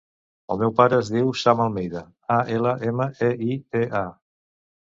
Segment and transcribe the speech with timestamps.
[0.53, 2.03] El meu pare es diu Sam Almeida:
[2.39, 4.07] a, ela, ema, e, i, de, a.